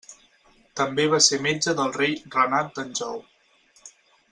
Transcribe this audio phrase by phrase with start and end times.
[0.79, 3.23] També va ser metge del rei Renat d'Anjou.